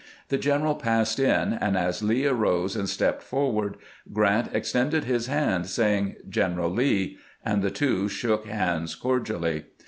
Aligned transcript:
The 0.29 0.39
general 0.39 0.73
passed 0.73 1.19
in, 1.19 1.53
and 1.53 1.77
as 1.77 2.01
Lee 2.01 2.25
arose 2.25 2.75
and 2.75 2.89
stepped 2.89 3.21
forward, 3.21 3.73
G 4.07 4.13
rant 4.13 4.49
extended 4.51 5.03
his 5.03 5.27
hand, 5.27 5.67
saying, 5.67 6.15
"Gen 6.27 6.55
eral 6.55 6.75
Lee," 6.75 7.19
and 7.45 7.61
the 7.61 7.69
two 7.69 8.09
shook 8.09 8.47
hands 8.47 8.95
cordially. 8.95 9.65